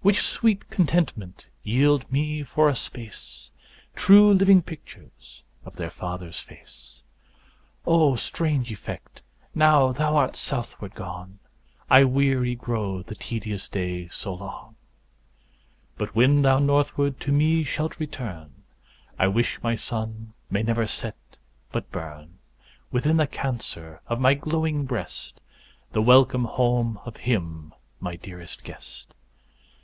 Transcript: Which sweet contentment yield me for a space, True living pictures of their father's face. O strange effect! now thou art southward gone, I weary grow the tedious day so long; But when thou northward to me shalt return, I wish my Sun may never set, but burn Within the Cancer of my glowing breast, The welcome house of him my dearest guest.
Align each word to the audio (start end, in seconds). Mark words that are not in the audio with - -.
Which 0.00 0.20
sweet 0.22 0.70
contentment 0.70 1.48
yield 1.64 2.10
me 2.10 2.42
for 2.44 2.68
a 2.68 2.76
space, 2.76 3.50
True 3.96 4.32
living 4.32 4.62
pictures 4.62 5.42
of 5.64 5.74
their 5.76 5.90
father's 5.90 6.38
face. 6.40 7.02
O 7.84 8.14
strange 8.14 8.70
effect! 8.70 9.22
now 9.56 9.90
thou 9.92 10.16
art 10.16 10.34
southward 10.36 10.94
gone, 10.94 11.40
I 11.90 12.04
weary 12.04 12.54
grow 12.54 13.02
the 13.02 13.16
tedious 13.16 13.68
day 13.68 14.06
so 14.08 14.32
long; 14.32 14.76
But 15.98 16.14
when 16.14 16.40
thou 16.42 16.58
northward 16.60 17.18
to 17.22 17.32
me 17.32 17.62
shalt 17.64 17.98
return, 18.00 18.62
I 19.18 19.26
wish 19.26 19.60
my 19.64 19.74
Sun 19.74 20.32
may 20.48 20.62
never 20.62 20.86
set, 20.86 21.16
but 21.72 21.90
burn 21.90 22.38
Within 22.92 23.16
the 23.18 23.26
Cancer 23.26 24.00
of 24.06 24.20
my 24.20 24.32
glowing 24.34 24.84
breast, 24.86 25.40
The 25.90 26.00
welcome 26.00 26.44
house 26.46 26.96
of 27.04 27.16
him 27.18 27.74
my 28.00 28.14
dearest 28.16 28.62
guest. 28.64 29.12